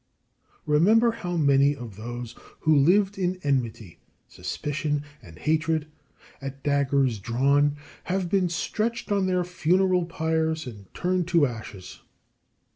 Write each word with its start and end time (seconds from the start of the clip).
Remember 0.65 1.11
how 1.11 1.37
many 1.37 1.75
of 1.75 1.95
those 1.95 2.33
who 2.61 2.75
lived 2.75 3.19
in 3.19 3.39
enmity, 3.43 3.99
suspicion, 4.27 5.03
and 5.21 5.37
hatred, 5.37 5.85
at 6.41 6.63
daggers 6.63 7.19
drawn, 7.19 7.75
have 8.05 8.27
been 8.27 8.49
stretched 8.49 9.11
on 9.11 9.27
their 9.27 9.43
funeral 9.43 10.05
pyres, 10.07 10.65
and 10.65 10.91
turned 10.95 11.27
to 11.27 11.45
ashes. 11.45 12.01